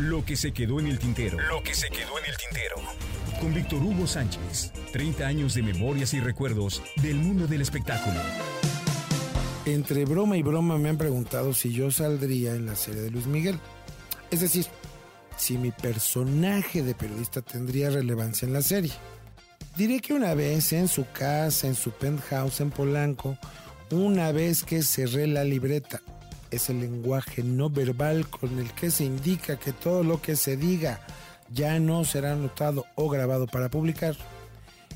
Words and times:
Lo 0.00 0.24
que 0.24 0.34
se 0.34 0.50
quedó 0.52 0.80
en 0.80 0.86
el 0.86 0.98
tintero. 0.98 1.38
Lo 1.50 1.62
que 1.62 1.74
se 1.74 1.90
quedó 1.90 2.18
en 2.18 2.24
el 2.24 2.34
tintero. 2.38 2.76
Con 3.38 3.52
Víctor 3.52 3.82
Hugo 3.82 4.06
Sánchez. 4.06 4.72
30 4.94 5.26
años 5.26 5.52
de 5.52 5.62
memorias 5.62 6.14
y 6.14 6.20
recuerdos 6.20 6.82
del 7.02 7.16
mundo 7.16 7.46
del 7.46 7.60
espectáculo. 7.60 8.18
Entre 9.66 10.06
broma 10.06 10.38
y 10.38 10.42
broma 10.42 10.78
me 10.78 10.88
han 10.88 10.96
preguntado 10.96 11.52
si 11.52 11.74
yo 11.74 11.90
saldría 11.90 12.54
en 12.54 12.64
la 12.64 12.76
serie 12.76 13.02
de 13.02 13.10
Luis 13.10 13.26
Miguel. 13.26 13.60
Es 14.30 14.40
decir, 14.40 14.64
si 15.36 15.58
mi 15.58 15.70
personaje 15.70 16.82
de 16.82 16.94
periodista 16.94 17.42
tendría 17.42 17.90
relevancia 17.90 18.46
en 18.46 18.54
la 18.54 18.62
serie. 18.62 18.92
Diré 19.76 20.00
que 20.00 20.14
una 20.14 20.32
vez 20.32 20.72
en 20.72 20.88
su 20.88 21.04
casa, 21.12 21.66
en 21.66 21.74
su 21.74 21.90
penthouse 21.90 22.62
en 22.62 22.70
Polanco, 22.70 23.36
una 23.90 24.32
vez 24.32 24.62
que 24.62 24.82
cerré 24.82 25.26
la 25.26 25.44
libreta, 25.44 26.00
es 26.50 26.70
el 26.70 26.80
lenguaje 26.80 27.42
no 27.42 27.70
verbal 27.70 28.28
con 28.28 28.58
el 28.58 28.72
que 28.72 28.90
se 28.90 29.04
indica 29.04 29.58
que 29.58 29.72
todo 29.72 30.02
lo 30.02 30.20
que 30.20 30.36
se 30.36 30.56
diga 30.56 31.00
ya 31.52 31.78
no 31.78 32.04
será 32.04 32.32
anotado 32.32 32.86
o 32.94 33.08
grabado 33.08 33.46
para 33.46 33.68
publicar. 33.68 34.16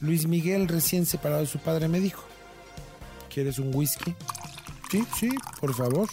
Luis 0.00 0.26
Miguel, 0.26 0.68
recién 0.68 1.06
separado 1.06 1.42
de 1.42 1.46
su 1.46 1.58
padre, 1.58 1.88
me 1.88 2.00
dijo, 2.00 2.24
¿quieres 3.32 3.58
un 3.58 3.74
whisky? 3.74 4.14
Sí, 4.90 5.04
sí, 5.18 5.30
por 5.60 5.74
favor. 5.74 6.08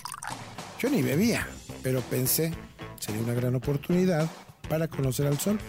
Yo 0.79 0.89
ni 0.89 1.01
bebía, 1.01 1.47
pero 1.81 2.01
pensé, 2.01 2.53
sería 2.99 3.21
una 3.21 3.33
gran 3.33 3.55
oportunidad 3.55 4.29
para 4.69 4.87
conocer 4.87 5.25
al 5.27 5.39
sol, 5.39 5.59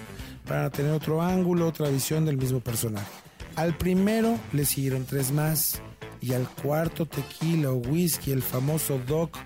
para 0.47 0.69
tener 0.71 0.93
otro 0.93 1.23
ángulo, 1.23 1.67
otra 1.69 1.89
visión 1.89 2.27
del 2.27 2.37
mismo 2.37 2.61
personaje. 2.61 3.11
Al 3.57 3.77
primero 3.77 4.39
le 4.53 4.65
siguieron 4.67 5.05
tres 5.05 5.33
más 5.33 5.81
y 6.21 6.35
al 6.35 6.49
cuarto 6.49 7.07
tequila 7.07 7.71
o 7.71 7.77
whisky, 7.77 8.33
el 8.33 8.43
famoso 8.43 9.01
Doc, 9.07 9.37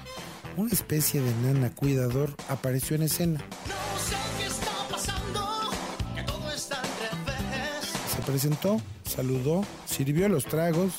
una 0.56 0.70
especie 0.70 1.20
de 1.20 1.34
nana 1.42 1.74
cuidador, 1.74 2.34
apareció 2.48 2.96
en 2.96 3.02
escena. 3.02 3.40
Se 8.14 8.22
presentó, 8.22 8.80
saludó, 9.04 9.64
sirvió 9.86 10.28
los 10.28 10.44
tragos 10.44 10.92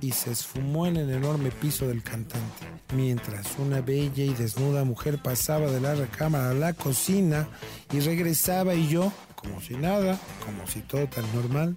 y 0.00 0.12
se 0.12 0.30
esfumó 0.32 0.86
en 0.86 0.96
el 0.96 1.10
enorme 1.10 1.50
piso 1.50 1.86
del 1.86 2.02
cantante. 2.02 2.66
Mientras 2.94 3.58
una 3.58 3.80
bella 3.80 4.24
y 4.24 4.32
desnuda 4.32 4.84
mujer 4.84 5.20
pasaba 5.22 5.70
de 5.70 5.80
la 5.80 5.94
recámara 5.94 6.50
a 6.50 6.54
la 6.54 6.72
cocina 6.72 7.48
y 7.92 8.00
regresaba 8.00 8.74
y 8.74 8.88
yo, 8.88 9.12
como 9.34 9.60
si 9.60 9.74
nada, 9.74 10.18
como 10.44 10.66
si 10.66 10.80
todo 10.80 11.06
tan 11.06 11.24
normal, 11.34 11.76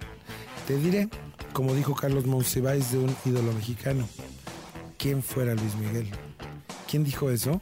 te 0.67 0.78
diré 0.78 1.10
como 1.54 1.74
dijo 1.74 1.96
Carlos 1.96 2.26
Monsiváis 2.26 2.92
de 2.92 3.00
un 3.00 3.16
ídolo 3.26 3.52
mexicano, 3.54 4.08
¿quién 4.98 5.22
fuera 5.22 5.54
Luis 5.54 5.76
Miguel? 5.76 6.10
¿Quién 6.90 7.04
dijo 7.04 7.30
eso? 7.30 7.62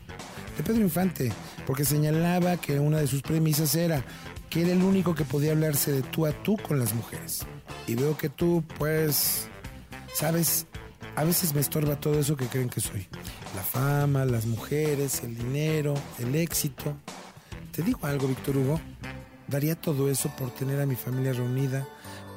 De 0.58 0.64
Pedro 0.64 0.82
Infante, 0.82 1.32
porque 1.66 1.86
señalaba 1.86 2.58
que 2.58 2.80
una 2.80 3.00
de 3.00 3.08
sus 3.08 3.22
premisas 3.22 3.76
era 3.76 4.04
que 4.50 4.62
era 4.62 4.72
el 4.72 4.84
único 4.84 5.14
que 5.14 5.26
podía 5.26 5.52
hablarse 5.52 5.92
de 5.92 6.02
tú 6.02 6.26
a 6.26 6.32
tú 6.32 6.58
con 6.58 6.80
las 6.80 6.94
mujeres. 6.94 7.46
Y 7.88 7.96
veo 7.96 8.18
que 8.18 8.30
tú, 8.30 8.64
pues, 8.78 9.48
sabes, 10.14 10.66
a 11.16 11.24
veces 11.24 11.54
me 11.54 11.62
estorba 11.62 12.00
todo 12.00 12.20
eso 12.20 12.36
que 12.36 12.48
creen 12.48 12.70
que 12.70 12.82
soy. 12.82 13.08
La 13.56 13.62
fama, 13.62 14.26
las 14.26 14.46
mujeres, 14.46 15.22
el 15.24 15.38
dinero, 15.38 15.94
el 16.18 16.36
éxito. 16.36 16.96
Te 17.72 17.84
digo 17.84 18.00
algo, 18.04 18.28
Víctor 18.28 18.58
Hugo. 18.58 18.82
Daría 19.48 19.76
todo 19.76 20.10
eso 20.10 20.30
por 20.38 20.52
tener 20.52 20.80
a 20.82 20.86
mi 20.86 20.96
familia 20.96 21.34
reunida, 21.34 21.88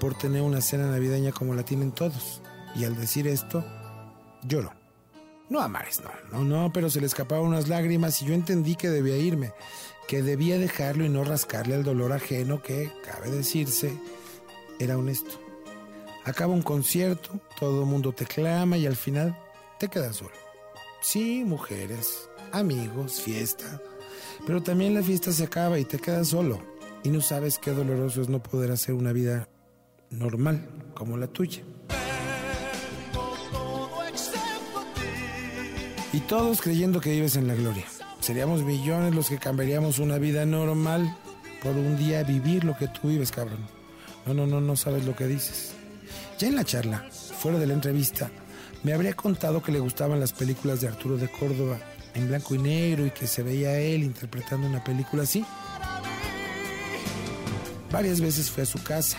por 0.03 0.14
tener 0.14 0.42
una 0.42 0.61
cena 0.61 0.91
navideña 0.91 1.31
como 1.31 1.55
la 1.55 1.62
tienen 1.62 1.92
todos. 1.92 2.42
Y 2.75 2.83
al 2.83 2.97
decir 2.97 3.28
esto, 3.28 3.64
lloro. 4.42 4.72
No 5.48 5.61
a 5.61 5.69
no, 5.69 5.78
no, 6.33 6.45
no, 6.45 6.72
pero 6.72 6.91
se 6.91 7.00
le 7.00 7.06
escapaban 7.06 7.47
unas 7.47 7.69
lágrimas 7.69 8.20
y 8.20 8.27
yo 8.27 8.34
entendí 8.34 8.75
que 8.75 8.91
debía 8.91 9.17
irme, 9.17 9.53
que 10.08 10.25
debía 10.25 10.58
dejarlo 10.58 11.05
y 11.05 11.08
no 11.08 11.23
rascarle 11.23 11.77
el 11.77 11.84
dolor 11.84 12.12
ajeno 12.12 12.61
que, 12.62 12.91
cabe 13.05 13.30
decirse, 13.30 13.97
era 14.80 14.98
honesto. 14.98 15.41
Acaba 16.25 16.53
un 16.53 16.62
concierto, 16.62 17.39
todo 17.61 17.83
el 17.83 17.89
mundo 17.89 18.12
te 18.12 18.27
clama 18.27 18.77
y 18.79 18.86
al 18.86 18.96
final 18.96 19.39
te 19.79 19.86
quedas 19.86 20.17
solo. 20.17 20.35
Sí, 21.01 21.45
mujeres, 21.46 22.29
amigos, 22.51 23.20
fiesta, 23.20 23.80
pero 24.48 24.64
también 24.64 24.95
la 24.95 25.02
fiesta 25.05 25.30
se 25.30 25.45
acaba 25.45 25.79
y 25.79 25.85
te 25.85 26.01
quedas 26.01 26.27
solo 26.27 26.61
y 27.05 27.11
no 27.11 27.20
sabes 27.20 27.58
qué 27.58 27.70
doloroso 27.70 28.20
es 28.20 28.29
no 28.29 28.42
poder 28.42 28.73
hacer 28.73 28.96
una 28.96 29.12
vida 29.12 29.48
normal 30.12 30.68
como 30.95 31.17
la 31.17 31.27
tuya. 31.27 31.62
Y 36.12 36.20
todos 36.20 36.61
creyendo 36.61 37.00
que 37.00 37.11
vives 37.11 37.36
en 37.36 37.48
la 37.48 37.55
gloria. 37.55 37.86
Seríamos 38.20 38.62
millones 38.62 39.14
los 39.14 39.28
que 39.28 39.39
cambiaríamos 39.39 39.98
una 39.98 40.18
vida 40.18 40.45
normal 40.45 41.17
por 41.62 41.73
un 41.73 41.96
día 41.96 42.23
vivir 42.23 42.64
lo 42.64 42.77
que 42.77 42.86
tú 42.89 43.08
vives, 43.08 43.33
cabrón. 43.33 43.67
No, 44.27 44.34
no, 44.34 44.46
no, 44.46 44.61
no 44.61 44.77
sabes 44.77 45.05
lo 45.06 45.17
que 45.17 45.27
dices. 45.27 45.73
Ya 46.39 46.48
en 46.48 46.56
la 46.56 46.64
charla, 46.64 47.06
fuera 47.11 47.58
de 47.58 47.67
la 47.67 47.74
entrevista, 47.74 48.30
me 48.83 48.92
habría 48.92 49.14
contado 49.14 49.62
que 49.62 49.73
le 49.73 49.80
gustaban 49.80 50.20
las 50.20 50.33
películas 50.33 50.80
de 50.80 50.89
Arturo 50.89 51.17
de 51.17 51.30
Córdoba 51.30 51.79
en 52.14 52.29
blanco 52.29 52.55
y 52.55 52.58
negro 52.58 53.06
y 53.06 53.11
que 53.11 53.27
se 53.27 53.42
veía 53.42 53.79
él 53.79 54.02
interpretando 54.02 54.67
una 54.67 54.84
película 54.84 55.23
así. 55.23 55.44
Varias 57.90 58.20
veces 58.20 58.50
fue 58.50 58.64
a 58.64 58.67
su 58.67 58.83
casa 58.83 59.18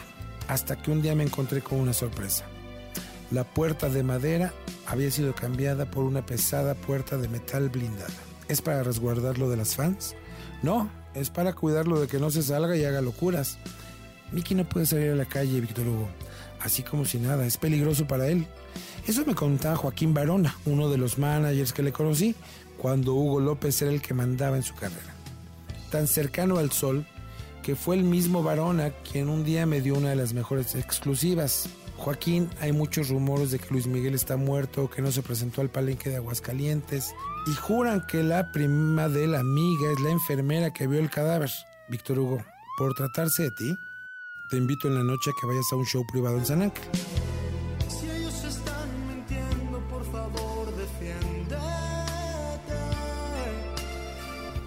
hasta 0.53 0.75
que 0.75 0.91
un 0.91 1.02
día 1.02 1.16
me 1.16 1.24
encontré 1.24 1.62
con 1.62 1.80
una 1.80 1.94
sorpresa. 1.94 2.46
La 3.31 3.44
puerta 3.44 3.90
de 3.90 4.03
madera 4.03 4.53
había 4.86 5.09
sido 5.09 5.34
cambiada 5.34 5.90
por 5.90 6.03
una 6.03 6.24
pesada 6.24 6.75
puerta 6.75 7.18
de 7.18 7.28
metal 7.28 7.69
blindada. 7.69 8.14
¿Es 8.47 8.62
para 8.62 8.84
resguardarlo 8.84 9.50
de 9.50 9.58
las 9.58 9.75
fans? 9.75 10.16
No, 10.62 10.92
es 11.16 11.31
para 11.31 11.53
cuidarlo 11.53 12.00
de 12.00 12.06
que 12.06 12.19
no 12.19 12.30
se 12.30 12.44
salga 12.44 12.78
y 12.78 12.86
haga 12.86 13.02
locuras. 13.02 13.58
Mickey 14.31 14.56
no 14.56 14.69
puede 14.69 14.86
salir 14.86 15.09
a 15.09 15.16
la 15.16 15.25
calle, 15.25 15.59
Víctor 15.59 15.88
Hugo. 15.88 16.08
Así 16.62 16.84
como 16.84 17.03
si 17.03 17.18
nada, 17.18 17.47
es 17.47 17.58
peligroso 17.58 18.06
para 18.06 18.28
él. 18.28 18.46
Eso 19.08 19.25
me 19.25 19.34
contaba 19.34 19.75
Joaquín 19.75 20.13
Barona, 20.13 20.56
uno 20.66 20.88
de 20.88 21.00
los 21.00 21.18
managers 21.18 21.74
que 21.74 21.81
le 21.81 21.92
conocí, 21.92 22.36
cuando 22.78 23.16
Hugo 23.16 23.40
López 23.40 23.81
era 23.81 23.90
el 23.90 24.03
que 24.03 24.13
mandaba 24.13 24.56
en 24.56 24.63
su 24.63 24.75
carrera. 24.75 25.16
Tan 25.90 26.06
cercano 26.06 26.59
al 26.59 26.72
sol 26.72 27.08
que 27.63 27.75
fue 27.75 27.96
el 27.96 28.03
mismo 28.03 28.44
Varona 28.44 28.91
quien 28.91 29.29
un 29.29 29.44
día 29.44 29.66
me 29.66 29.81
dio 29.81 29.96
una 29.96 30.09
de 30.09 30.16
las 30.16 30.34
mejores 30.34 30.75
exclusivas. 30.75 31.69
Joaquín, 31.97 32.50
hay 32.59 32.74
muchos 32.74 33.09
rumores 33.09 33.51
de 33.51 33.59
que 33.59 33.69
Luis 33.69 33.88
Miguel 33.88 34.13
está 34.13 34.35
muerto, 34.35 34.90
que 34.90 35.01
no 35.01 35.12
se 35.12 35.22
presentó 35.22 35.62
al 35.62 35.69
palenque 35.69 36.09
de 36.09 36.18
Aguascalientes 36.18 37.16
y 37.47 37.53
juran 37.53 38.06
que 38.06 38.22
la 38.22 38.51
prima 38.51 39.07
de 39.07 39.28
la 39.28 39.40
amiga 39.40 39.91
es 39.91 40.00
la 40.01 40.12
enfermera 40.12 40.74
que 40.74 40.88
vio 40.88 41.00
el 41.00 41.09
cadáver. 41.09 41.50
Víctor 41.88 42.19
Hugo, 42.19 42.44
por 42.78 42.94
tratarse 42.94 43.44
de 43.44 43.51
ti, 43.51 43.80
te 44.50 44.57
invito 44.57 44.88
en 44.88 44.95
la 44.95 45.03
noche 45.03 45.31
a 45.31 45.34
que 45.40 45.47
vayas 45.47 45.66
a 45.72 45.75
un 45.78 45.85
show 45.85 46.03
privado 46.12 46.38
en 46.38 46.45
San 46.45 46.62
Ángel. 46.62 46.84
Si 47.88 48.09
ellos 48.09 48.44
están 48.44 49.07
mintiendo, 49.07 49.80
por 49.90 50.03
favor, 50.12 50.75
defiéndete. 50.75 51.56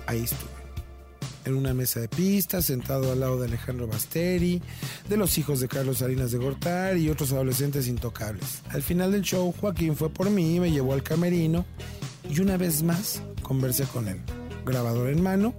Ahí 0.06 0.22
estuve 0.22 0.55
en 1.46 1.54
una 1.54 1.72
mesa 1.72 2.00
de 2.00 2.08
pistas, 2.08 2.66
sentado 2.66 3.12
al 3.12 3.20
lado 3.20 3.38
de 3.38 3.46
Alejandro 3.46 3.86
Basteri, 3.86 4.60
de 5.08 5.16
los 5.16 5.38
hijos 5.38 5.60
de 5.60 5.68
Carlos 5.68 5.98
Salinas 5.98 6.32
de 6.32 6.38
Gortar 6.38 6.96
y 6.96 7.08
otros 7.08 7.32
adolescentes 7.32 7.88
intocables. 7.88 8.62
Al 8.70 8.82
final 8.82 9.12
del 9.12 9.22
show, 9.22 9.54
Joaquín 9.58 9.96
fue 9.96 10.10
por 10.10 10.28
mí, 10.28 10.60
me 10.60 10.70
llevó 10.70 10.92
al 10.92 11.02
camerino 11.02 11.64
y 12.28 12.40
una 12.40 12.56
vez 12.56 12.82
más 12.82 13.22
conversé 13.42 13.84
con 13.84 14.08
él, 14.08 14.20
grabador 14.64 15.08
en 15.08 15.22
mano, 15.22 15.54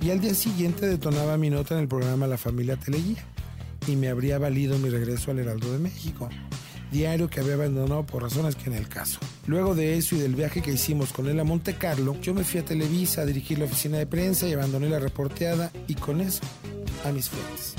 y 0.00 0.10
al 0.10 0.20
día 0.20 0.34
siguiente 0.34 0.86
detonaba 0.86 1.36
mi 1.36 1.50
nota 1.50 1.74
en 1.74 1.80
el 1.80 1.88
programa 1.88 2.26
La 2.26 2.38
Familia 2.38 2.76
Teleguía 2.76 3.24
y 3.86 3.96
me 3.96 4.08
habría 4.08 4.38
valido 4.38 4.78
mi 4.78 4.90
regreso 4.90 5.30
al 5.30 5.38
Heraldo 5.38 5.72
de 5.72 5.78
México 5.78 6.28
diario 6.90 7.28
que 7.28 7.40
había 7.40 7.54
abandonado 7.54 8.04
por 8.04 8.22
razones 8.22 8.56
que 8.56 8.70
en 8.70 8.76
el 8.76 8.88
caso. 8.88 9.20
Luego 9.46 9.74
de 9.74 9.96
eso 9.96 10.16
y 10.16 10.18
del 10.20 10.34
viaje 10.34 10.62
que 10.62 10.72
hicimos 10.72 11.12
con 11.12 11.28
él 11.28 11.38
a 11.40 11.44
Monte 11.44 11.74
Carlo, 11.74 12.16
yo 12.20 12.34
me 12.34 12.44
fui 12.44 12.60
a 12.60 12.64
Televisa 12.64 13.22
a 13.22 13.26
dirigir 13.26 13.58
la 13.58 13.66
oficina 13.66 13.98
de 13.98 14.06
prensa 14.06 14.48
y 14.48 14.52
abandoné 14.52 14.88
la 14.88 14.98
reporteada 14.98 15.70
y 15.86 15.94
con 15.94 16.20
eso 16.20 16.40
a 17.04 17.12
mis 17.12 17.28
fuentes. 17.28 17.74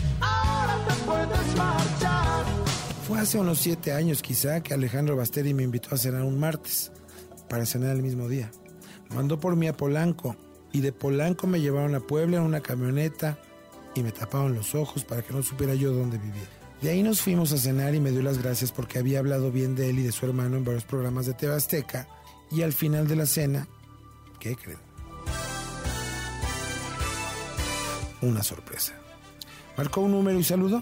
Fue 3.08 3.20
hace 3.20 3.38
unos 3.38 3.60
siete 3.60 3.92
años 3.92 4.22
quizá 4.22 4.62
que 4.62 4.74
Alejandro 4.74 5.16
Basteri 5.16 5.54
me 5.54 5.64
invitó 5.64 5.96
a 5.96 5.98
cenar 5.98 6.24
un 6.24 6.40
martes 6.40 6.92
para 7.50 7.66
cenar 7.66 7.96
el 7.96 8.02
mismo 8.02 8.30
día. 8.30 8.50
Mandó 9.14 9.40
por 9.40 9.56
mí 9.56 9.68
a 9.68 9.76
Polanco 9.76 10.38
y 10.72 10.80
de 10.80 10.94
Polanco 10.94 11.48
me 11.48 11.60
llevaron 11.60 11.96
a 11.96 12.00
Puebla 12.00 12.38
en 12.38 12.44
una 12.44 12.62
camioneta 12.62 13.38
y 13.96 14.04
me 14.04 14.12
taparon 14.12 14.56
los 14.56 14.74
ojos 14.76 15.04
para 15.04 15.22
que 15.22 15.34
no 15.34 15.44
supiera 15.44 15.76
yo 15.76 15.92
dónde 15.92 16.18
vivía. 16.18 16.61
De 16.82 16.90
ahí 16.90 17.04
nos 17.04 17.22
fuimos 17.22 17.52
a 17.52 17.58
cenar 17.58 17.94
y 17.94 18.00
me 18.00 18.10
dio 18.12 18.24
las 18.24 18.40
gracias 18.40 18.72
porque 18.72 18.98
había 18.98 19.20
hablado 19.20 19.52
bien 19.52 19.76
de 19.76 19.92
él 19.92 20.00
y 20.00 20.04
de 20.04 20.12
su 20.12 20.26
hermano 20.26 20.58
en 20.58 20.66
varios 20.66 20.84
programas 20.84 21.28
de 21.28 21.36
TV 21.36 21.54
Azteca. 21.54 22.08
Y 22.50 22.64
al 22.64 22.74
final 22.74 23.08
de 23.08 23.16
la 23.16 23.28
cena, 23.28 23.68
¿qué 24.40 24.56
creen? 24.56 24.80
Una 28.22 28.42
sorpresa. 28.42 28.94
Marcó 29.78 30.02
un 30.02 30.12
número 30.12 30.40
y 30.40 30.44
saludó. 30.44 30.82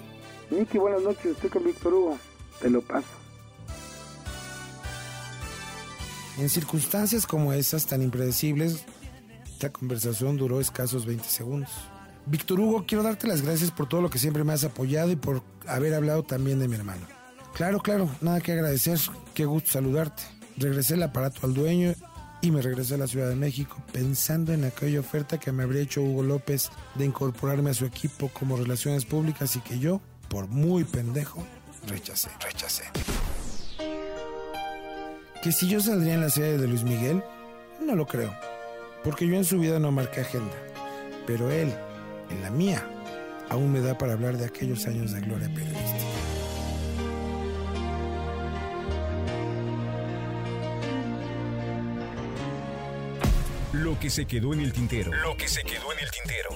Miki, 0.50 0.78
buenas 0.78 1.02
noches, 1.04 1.26
estoy 1.26 1.50
con 1.50 1.64
Víctor 1.66 1.94
Hugo. 1.94 2.18
Te 2.62 2.70
lo 2.70 2.82
paso. 2.82 3.08
En 6.38 6.50
circunstancias 6.50 7.28
como 7.28 7.52
esas 7.54 7.86
tan 7.86 8.02
impredecibles, 8.02 8.86
Esta 9.44 9.74
conversación 9.74 10.38
duró 10.38 10.62
escasos 10.62 11.06
20 11.06 11.28
segundos. 11.28 11.70
Víctor 12.30 12.60
Hugo, 12.60 12.86
quiero 12.88 13.04
darte 13.04 13.28
las 13.28 13.42
gracias 13.42 13.72
por 13.72 13.90
todo 13.90 14.02
lo 14.02 14.10
que 14.12 14.20
siempre 14.20 14.44
me 14.44 14.54
has 14.54 14.64
apoyado 14.64 15.10
y 15.12 15.16
por 15.16 15.42
haber 15.68 15.96
hablado 15.96 16.22
también 16.22 16.60
de 16.60 16.68
mi 16.68 16.76
hermano. 16.76 17.08
Claro, 17.56 17.80
claro, 17.80 18.08
nada 18.22 18.40
que 18.40 18.52
agradecer, 18.52 19.00
qué 19.34 19.46
gusto 19.46 19.72
saludarte. 19.72 20.22
Regresé 20.56 20.94
el 20.94 21.04
aparato 21.04 21.48
al 21.48 21.56
dueño 21.56 21.96
y 22.42 22.52
me 22.52 22.62
regresé 22.62 22.94
a 22.94 22.98
la 22.98 23.08
Ciudad 23.08 23.30
de 23.30 23.36
México 23.36 23.82
pensando 23.92 24.54
en 24.54 24.64
aquella 24.64 25.00
oferta 25.00 25.40
que 25.40 25.52
me 25.52 25.64
habría 25.64 25.82
hecho 25.82 26.04
Hugo 26.04 26.22
López 26.22 26.70
de 26.94 27.06
incorporarme 27.06 27.72
a 27.72 27.74
su 27.74 27.86
equipo 27.86 28.30
como 28.30 28.58
relaciones 28.58 29.06
públicas 29.06 29.56
y 29.56 29.62
que 29.62 29.80
yo, 29.80 30.00
por 30.28 30.48
muy 30.48 30.84
pendejo, 30.84 31.44
rechacé, 31.88 32.30
rechacé. 32.42 32.84
Que 35.42 35.52
si 35.52 35.68
yo 35.68 35.80
saldría 35.80 36.14
en 36.14 36.22
la 36.22 36.30
serie 36.30 36.60
de 36.60 36.68
Luis 36.68 36.84
Miguel, 36.84 37.24
no 37.82 37.96
lo 37.96 38.06
creo, 38.06 38.32
porque 39.04 39.26
yo 39.26 39.36
en 39.36 39.46
su 39.46 39.58
vida 39.58 39.80
no 39.80 39.92
marqué 39.92 40.22
agenda, 40.22 40.56
pero 41.26 41.50
él, 41.50 41.74
en 42.30 42.42
la 42.42 42.50
mía, 42.50 42.88
aún 43.50 43.72
me 43.72 43.82
da 43.82 43.98
para 43.98 44.14
hablar 44.14 44.38
de 44.38 44.46
aquellos 44.46 44.86
años 44.88 45.12
de 45.12 45.22
gloria 45.22 45.48
periodística. 45.54 46.06
Lo 53.74 54.00
que 54.00 54.10
se 54.10 54.26
quedó 54.26 54.54
en 54.54 54.62
el 54.62 54.74
tintero. 54.74 55.12
Lo 55.24 55.38
que 55.38 55.48
se 55.48 55.64
quedó 55.64 55.94
en 55.94 56.00
el 56.00 56.12
tintero. 56.12 56.50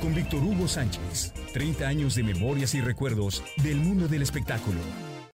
Con 0.00 0.14
Víctor 0.14 0.42
Hugo 0.42 0.66
Sánchez. 0.66 1.32
30 1.52 1.86
años 1.86 2.14
de 2.14 2.22
memorias 2.22 2.74
y 2.74 2.80
recuerdos 2.80 3.42
del 3.62 3.76
mundo 3.76 4.08
del 4.08 4.22
espectáculo. 4.22 4.80